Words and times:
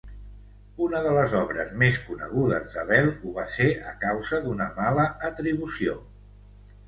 Una 0.83 1.01
de 1.07 1.09
les 1.17 1.33
obres 1.39 1.73
més 1.81 1.99
conegudes 2.05 2.71
d'Abel 2.77 3.11
ho 3.11 3.35
va 3.35 3.45
ser 3.57 3.67
a 3.91 3.95
causa 4.07 4.39
d'una 4.47 4.69
mala 4.79 5.03
atribució. 5.31 5.97